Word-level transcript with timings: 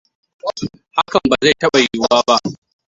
Hakan 0.95 1.21
ba 1.29 1.35
zai 1.41 1.53
taba 1.59 1.79
yuwu 1.79 2.19
ba. 2.27 2.37